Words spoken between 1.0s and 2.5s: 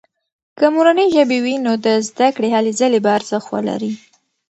ژبه وي، نو د زده کړې